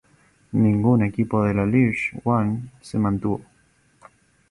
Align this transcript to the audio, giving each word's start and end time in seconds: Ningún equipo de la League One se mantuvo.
Ningún 0.53 1.03
equipo 1.03 1.43
de 1.43 1.53
la 1.53 1.63
League 1.63 1.99
One 2.23 2.71
se 2.81 2.97
mantuvo. 2.97 3.45